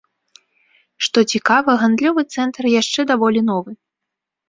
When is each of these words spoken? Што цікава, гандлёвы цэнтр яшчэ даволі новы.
Што 1.09 1.19
цікава, 1.35 1.71
гандлёвы 1.83 2.21
цэнтр 2.39 2.63
яшчэ 2.81 3.01
даволі 3.15 3.49
новы. 3.55 3.71